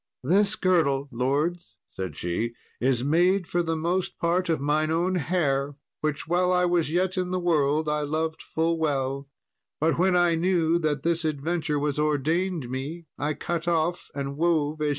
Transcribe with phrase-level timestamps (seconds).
[0.23, 5.75] "This girdle, lords," said she, "is made for the most part of mine own hair,
[5.99, 9.29] which, while I was yet in the world, I loved full well;
[9.79, 14.81] but when I knew that this adventure was ordained me, I cut off and wove
[14.81, 14.89] as ye now see."